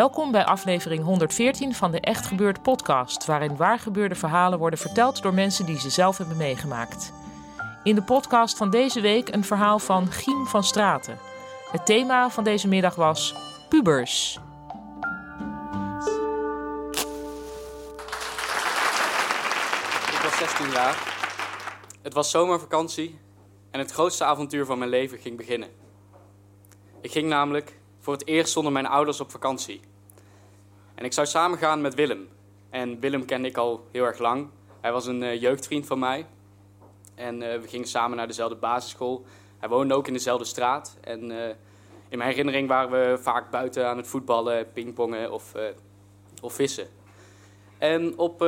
[0.00, 5.34] Welkom bij aflevering 114 van de Echt Gebeurd podcast, waarin waargebeurde verhalen worden verteld door
[5.34, 7.12] mensen die ze zelf hebben meegemaakt.
[7.84, 11.18] In de podcast van deze week een verhaal van Giem van Straten.
[11.70, 13.34] Het thema van deze middag was
[13.68, 14.38] pubers.
[20.06, 20.96] Ik was 16 jaar.
[22.02, 23.18] Het was zomervakantie
[23.70, 25.68] en het grootste avontuur van mijn leven ging beginnen.
[27.00, 29.80] Ik ging namelijk voor het eerst zonder mijn ouders op vakantie.
[31.00, 32.28] En ik zou samen gaan met Willem.
[32.70, 34.48] En Willem kende ik al heel erg lang.
[34.80, 36.26] Hij was een uh, jeugdvriend van mij.
[37.14, 39.24] En uh, we gingen samen naar dezelfde basisschool.
[39.58, 40.96] Hij woonde ook in dezelfde straat.
[41.00, 41.48] En uh,
[42.08, 45.52] in mijn herinnering waren we vaak buiten aan het voetballen, pingpongen of,
[46.42, 46.88] of vissen.
[47.78, 48.46] En op,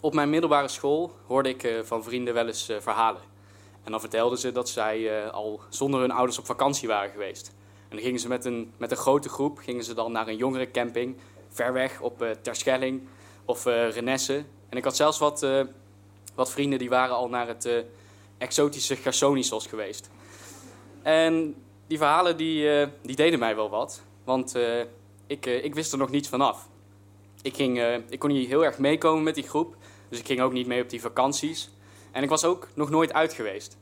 [0.00, 3.22] op mijn middelbare school hoorde ik van vrienden wel eens verhalen.
[3.84, 7.56] En dan vertelden ze dat zij al zonder hun ouders op vakantie waren geweest.
[7.88, 10.36] En dan gingen ze met een, met een grote groep gingen ze dan naar een
[10.36, 11.16] jongerencamping,
[11.48, 13.02] ver weg op uh, Terschelling
[13.44, 14.44] of uh, Renesse.
[14.68, 15.64] En ik had zelfs wat, uh,
[16.34, 17.84] wat vrienden die waren al naar het
[18.38, 20.10] exotische Gersonisos geweest.
[21.02, 21.54] En
[21.86, 24.54] die verhalen die, die deden mij wel wat, want
[25.26, 26.68] ik, ik wist er nog niets vanaf.
[27.42, 29.76] Ik, ging, ik kon niet heel erg meekomen met die groep,
[30.08, 31.70] dus ik ging ook niet mee op die vakanties.
[32.10, 33.76] En ik was ook nog nooit uit geweest.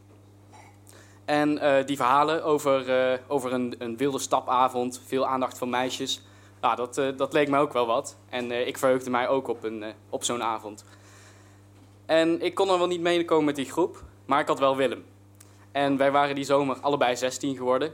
[1.26, 6.22] En uh, die verhalen over, uh, over een, een, wilde stapavond, veel aandacht van meisjes,
[6.60, 8.16] nou, dat, uh, dat leek mij ook wel wat.
[8.28, 10.84] En ik verheugde mij ook op, een, op zo'n avond.
[12.06, 15.04] En ik kon er wel niet meekomen met die groep, maar ik had wel Willem.
[15.72, 17.92] En wij waren die zomer allebei 16 geworden.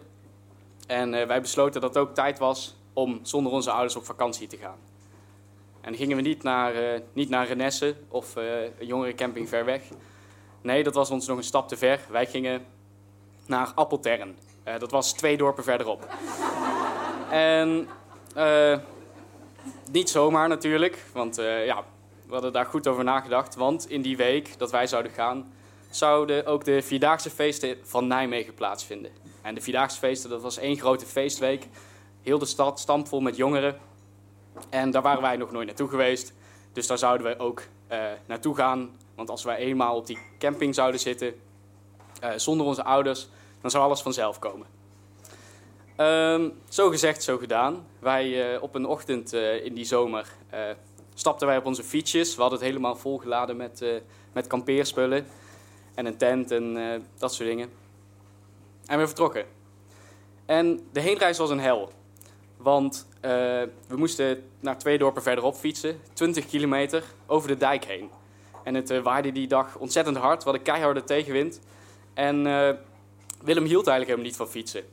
[0.86, 4.56] En wij besloten dat het ook tijd was om zonder onze ouders op vakantie te
[4.56, 4.78] gaan.
[5.80, 9.82] En gingen we niet naar, niet naar Renesse of een jongerencamping ver weg.
[10.62, 12.00] Nee, dat was ons nog een stap te ver.
[12.10, 12.64] Wij gingen
[13.46, 14.36] naar Appeltern.
[14.68, 16.08] Uh, dat was twee dorpen verderop.
[17.30, 17.88] en
[18.36, 18.78] uh,
[19.90, 21.84] niet zomaar natuurlijk, want uh, ja,
[22.26, 23.54] we hadden daar goed over nagedacht.
[23.54, 25.52] Want in die week dat wij zouden gaan,
[25.90, 29.10] zouden ook de Vierdaagse feesten van Nijmegen plaatsvinden.
[29.42, 31.68] En de Vierdaagse feesten, dat was één grote feestweek.
[32.22, 33.78] Heel de stad stampvol met jongeren.
[34.70, 36.32] En daar waren wij nog nooit naartoe geweest.
[36.72, 37.62] Dus daar zouden we ook
[38.26, 38.90] naartoe gaan.
[39.14, 41.34] Want als wij eenmaal op die camping zouden zitten,
[42.36, 43.28] zonder onze ouders,
[43.60, 44.66] dan zou alles vanzelf komen.
[45.96, 47.86] Um, zo gezegd, zo gedaan.
[47.98, 50.26] Wij uh, op een ochtend uh, in die zomer
[51.14, 52.34] stapten wij op onze fietsjes.
[52.34, 53.84] We hadden het helemaal volgeladen met,
[54.32, 55.26] met kampeerspullen
[55.94, 56.74] en een tent en
[57.18, 57.70] dat soort dingen.
[58.86, 59.44] En we vertrokken.
[60.46, 61.92] En de heenreis was een hel.
[62.56, 68.10] Want we moesten naar twee dorpen verderop fietsen, 20 kilometer over de dijk heen.
[68.64, 71.60] En het waaide die dag ontzettend hard, we hadden keiharde tegenwind.
[72.14, 72.70] En uh,
[73.42, 74.84] Willem hield eigenlijk helemaal niet van fietsen.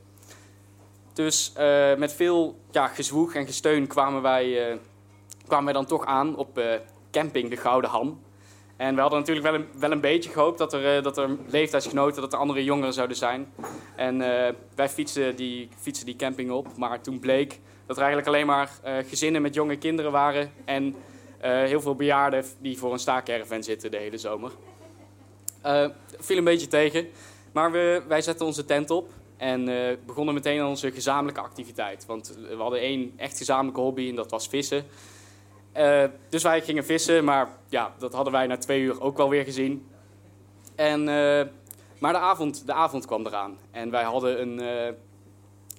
[1.12, 4.76] Dus uh, met veel ja, gezwoeg en gesteun kwamen wij, uh,
[5.46, 6.60] kwamen wij dan toch aan op
[7.10, 8.22] camping De Gouden Ham.
[8.76, 12.22] En we hadden natuurlijk wel een, wel een beetje gehoopt dat er, dat er leeftijdsgenoten,
[12.22, 13.52] dat er andere jongeren zouden zijn.
[13.96, 14.18] En
[14.74, 16.76] wij fietsten die, fietsen die camping op.
[16.76, 18.70] Maar toen bleek dat er eigenlijk alleen maar
[19.08, 20.52] gezinnen met jonge kinderen waren.
[20.64, 20.94] En
[21.40, 24.50] heel veel bejaarden die voor een staakerven zitten de hele zomer.
[25.66, 25.86] Uh,
[26.18, 27.08] viel een beetje tegen.
[27.52, 32.06] Maar we, wij zetten onze tent op en uh, begonnen meteen aan onze gezamenlijke activiteit.
[32.06, 34.84] Want we hadden één echt gezamenlijke hobby en dat was vissen.
[35.76, 39.28] Uh, dus wij gingen vissen, maar ja, dat hadden wij na twee uur ook wel
[39.28, 39.88] weer gezien.
[40.74, 41.04] En,
[41.98, 43.58] maar de avond, de avond kwam eraan.
[43.70, 44.94] En wij hadden, een, we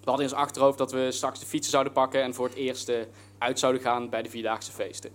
[0.06, 2.24] hadden in ons achterhoofd dat we straks de fietsen zouden pakken...
[2.24, 2.92] en voor het eerst
[3.38, 5.12] uit zouden gaan bij de Vierdaagse feesten.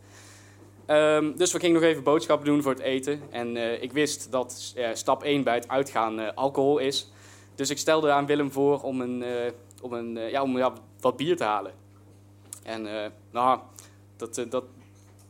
[0.91, 3.21] Um, dus we gingen nog even boodschappen doen voor het eten.
[3.31, 7.13] En uh, ik wist dat uh, stap 1 bij het uitgaan uh, alcohol is.
[7.55, 9.25] Dus ik stelde aan Willem voor om, een,
[9.83, 11.73] om, een, ja, om ja, wat bier te halen.
[12.63, 13.61] En nou,
[14.17, 14.65] dat, dat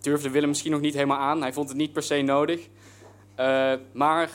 [0.01, 1.41] durfde Willem misschien nog niet helemaal aan.
[1.41, 2.69] Hij vond het niet per se nodig.
[3.93, 4.31] maar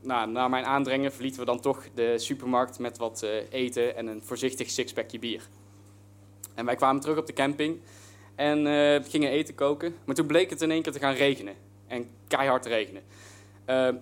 [0.00, 4.22] nou, na mijn aandringen verlieten we dan toch de supermarkt met wat eten en een
[4.24, 5.42] voorzichtig sixpackje bier.
[6.54, 7.80] En wij kwamen terug op de camping
[8.34, 8.66] en
[9.04, 9.94] gingen eten koken.
[10.04, 11.54] Maar toen bleek het in één keer te gaan regenen.
[11.86, 13.02] En keihard regenen.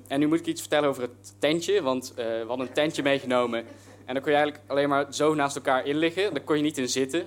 [0.09, 3.59] en nu moet ik iets vertellen over het tentje, want we hadden een tentje meegenomen.
[4.05, 6.35] En dan kon je eigenlijk alleen maar zo naast elkaar in liggen.
[6.35, 7.25] Daar kon je niet in zitten.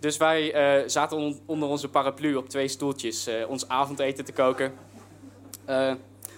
[0.00, 0.52] Dus wij
[0.86, 4.72] zaten onder onze paraplu op twee stoeltjes ons avondeten te koken.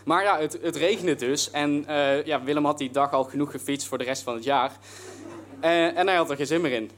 [0.04, 1.50] Maar ja, het, het, regende dus.
[1.50, 1.84] En
[2.24, 4.72] ja, Willem had die dag al genoeg gefietst voor de rest van het jaar.
[5.60, 6.90] en hij had er geen zin meer in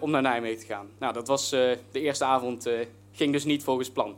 [0.00, 0.88] om naar Nijmegen te gaan.
[0.98, 2.70] Nou, dat was de eerste avond,
[3.12, 4.16] ging dus niet volgens plan.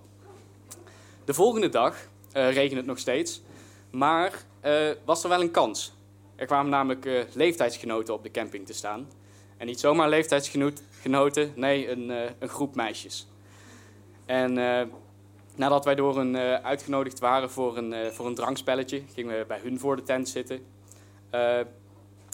[1.25, 1.97] De volgende dag
[2.33, 3.43] regende het nog steeds.
[3.91, 4.45] Maar
[5.05, 5.93] was er wel een kans.
[6.37, 9.09] Er kwamen namelijk leeftijdsgenoten op de camping te staan.
[9.57, 12.09] En niet zomaar leeftijdsgenoten, nee, een,
[12.39, 13.27] een groep meisjes.
[14.27, 14.53] En
[15.57, 19.79] nadat wij door uh, uitgenodigd waren voor een, voor een drankspelletje, gingen we bij hun
[19.79, 20.67] voor de tent zitten.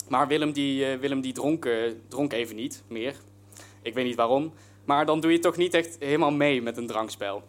[0.08, 1.68] Maar Willem, die, Willem die dronk,
[2.08, 3.14] dronk even niet meer.
[3.82, 4.52] Ik weet niet waarom.
[4.84, 7.42] Maar dan doe je toch niet echt helemaal mee met een drankspel.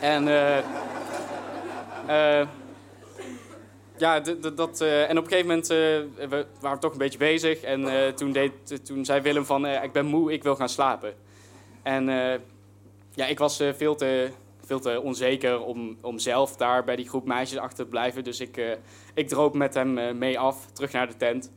[0.00, 0.24] En
[3.96, 4.20] ja,
[4.54, 5.78] dat, en op een gegeven moment uh,
[6.28, 7.60] we waren toch een beetje bezig.
[7.60, 11.14] En toen, deed, toen zei Willem van, ik ben moe, ik wil gaan slapen.
[11.82, 12.04] En
[13.14, 14.30] ja, ik was veel, te,
[14.68, 18.24] veel te onzeker om, om zelf daar bij die groep meisjes achter te blijven.
[18.24, 18.78] Dus ik,
[19.14, 21.52] ik droop met hem mee af, terug naar de tent.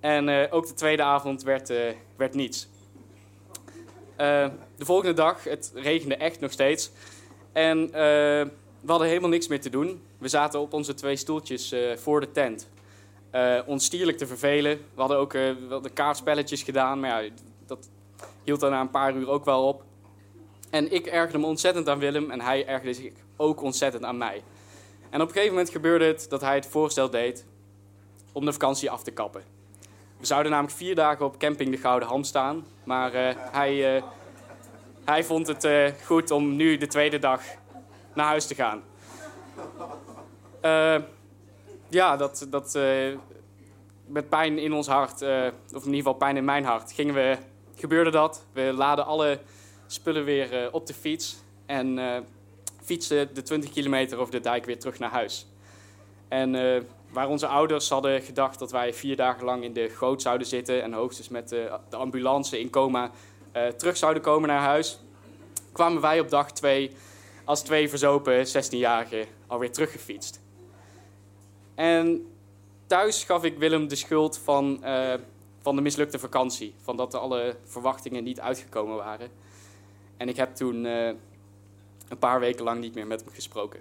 [0.00, 1.72] En ook de tweede avond werd,
[2.16, 2.68] werd niets.
[4.16, 6.90] de volgende dag, het regende echt nog steeds.
[7.52, 7.90] En
[8.80, 10.02] we hadden helemaal niks meer te doen.
[10.18, 12.68] We zaten op onze twee stoeltjes voor de tent.
[13.34, 14.76] Uh, ons stierlijk te vervelen.
[14.94, 17.30] We hadden ook de kaartspelletjes gedaan, maar ja,
[17.66, 17.88] dat
[18.44, 19.84] hield dan na een paar uur ook wel op.
[20.74, 24.42] En ik ergerde me ontzettend aan Willem en hij ergerde zich ook ontzettend aan mij.
[25.10, 27.46] En op een gegeven moment gebeurde het dat hij het voorstel deed
[28.32, 29.42] om de vakantie af te kappen.
[30.18, 34.02] We zouden namelijk vier dagen op camping de Gouden Ham staan, maar hij,
[35.04, 35.68] hij vond het
[36.04, 37.40] goed om nu de tweede dag
[38.14, 38.82] naar huis te gaan.
[41.88, 42.78] Ja, dat, dat
[44.06, 45.22] met pijn in ons hart,
[45.72, 47.36] of in ieder geval pijn in mijn hart, gingen we,
[47.76, 48.44] gebeurde dat.
[48.52, 49.38] We laden alle
[49.86, 51.36] spullen weer op de fiets
[51.66, 51.98] en
[52.82, 55.46] fietsen de 20 kilometer over de dijk weer terug naar huis.
[56.28, 56.52] En
[57.10, 60.82] waar onze ouders hadden gedacht dat wij vier dagen lang in de goot zouden zitten
[60.82, 63.10] en hoogstens met de, de ambulance in coma
[63.76, 64.98] terug zouden komen naar huis,
[65.72, 66.90] kwamen wij op dag twee
[67.44, 70.40] als twee verzopen 16-jarigen alweer teruggefietst.
[71.74, 72.32] En
[72.86, 74.84] thuis gaf ik Willem de schuld van,
[75.62, 76.74] van de mislukte vakantie.
[76.82, 79.30] Van dat alle verwachtingen niet uitgekomen waren.
[80.16, 81.06] En ik heb toen uh,
[82.08, 83.80] een paar weken lang niet meer met hem gesproken.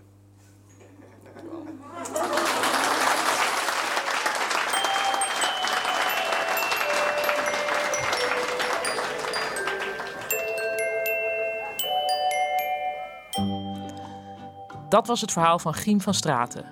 [14.89, 16.65] Dat was het verhaal van Giem van Straten.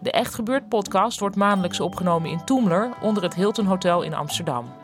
[0.00, 4.81] De Echt Gebeurd podcast wordt maandelijks opgenomen in Toemler onder het Hilton Hotel in Amsterdam.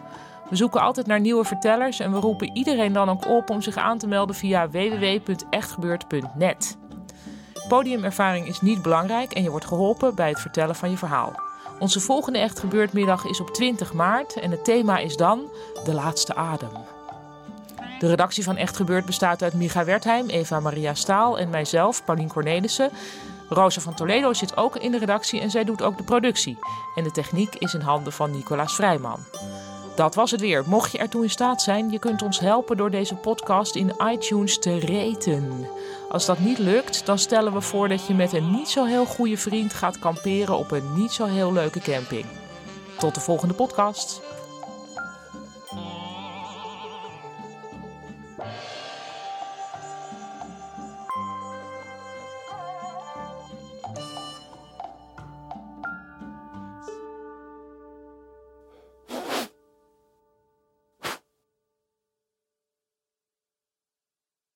[0.48, 3.76] We zoeken altijd naar nieuwe vertellers en we roepen iedereen dan ook op om zich
[3.76, 6.78] aan te melden via www.echtgebeurd.net.
[7.68, 11.32] Podiumervaring is niet belangrijk en je wordt geholpen bij het vertellen van je verhaal.
[11.78, 12.62] Onze volgende Echt
[13.24, 15.50] is op 20 maart en het thema is dan
[15.84, 16.70] De Laatste Adem.
[17.98, 22.28] De redactie van Echt Gebeurd bestaat uit Micha Wertheim, Eva Maria Staal en mijzelf, Paulien
[22.28, 22.90] Cornelissen.
[23.48, 26.58] Rosa van Toledo zit ook in de redactie en zij doet ook de productie.
[26.94, 29.18] En de techniek is in handen van Nicolaas Vrijman.
[29.98, 30.64] Dat was het weer.
[30.66, 34.58] Mocht je ertoe in staat zijn, je kunt ons helpen door deze podcast in iTunes
[34.58, 35.68] te reten.
[36.08, 39.04] Als dat niet lukt, dan stellen we voor dat je met een niet zo heel
[39.04, 42.24] goede vriend gaat kamperen op een niet zo heel leuke camping.
[42.98, 44.20] Tot de volgende podcast.